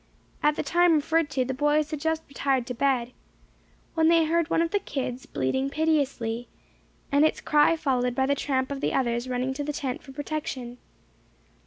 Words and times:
At 0.41 0.55
the 0.55 0.63
time 0.63 0.93
referred 0.95 1.29
to 1.29 1.45
the 1.45 1.53
boys 1.53 1.91
had 1.91 1.99
just 1.99 2.23
retired 2.27 2.65
to 2.65 2.73
bed, 2.73 3.13
when 3.93 4.07
they 4.07 4.25
heard 4.25 4.49
one 4.49 4.63
of 4.63 4.71
the 4.71 4.79
kids 4.79 5.27
bleating 5.27 5.69
piteously, 5.69 6.47
and 7.11 7.23
its 7.23 7.39
cry 7.39 7.75
followed 7.77 8.15
by 8.15 8.25
the 8.25 8.33
tramp 8.33 8.71
of 8.71 8.81
the 8.81 8.95
others 8.95 9.29
running 9.29 9.53
to 9.53 9.63
the 9.63 9.73
tent 9.73 10.01
for 10.01 10.11
protection. 10.11 10.79